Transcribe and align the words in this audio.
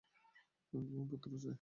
আমি 0.73 1.03
পুত্র 1.11 1.31
চাই। 1.33 1.49